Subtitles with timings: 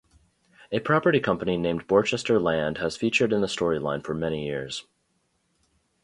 [0.71, 4.87] A property company named Borchester Land has featured in the storyline for many years.